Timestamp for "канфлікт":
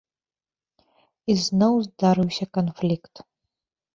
2.59-3.13